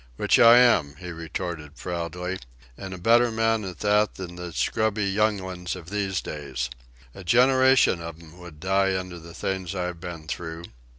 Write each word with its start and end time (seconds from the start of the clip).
"Which 0.17 0.39
I 0.39 0.57
am," 0.57 0.95
he 0.95 1.11
retorted 1.11 1.75
proudly, 1.75 2.39
"an' 2.75 2.91
a 2.93 2.97
better 2.97 3.29
man 3.31 3.63
at 3.63 3.81
that 3.81 4.15
than 4.15 4.33
the 4.35 4.51
scrubby 4.51 5.05
younglings 5.05 5.75
of 5.75 5.91
these 5.91 6.21
days. 6.21 6.71
A 7.13 7.23
generation 7.23 8.01
of 8.01 8.19
'em 8.19 8.39
would 8.39 8.59
die 8.59 8.97
under 8.97 9.19
the 9.19 9.35
things 9.35 9.75
I've 9.75 9.99
been 9.99 10.27
through. 10.27 10.63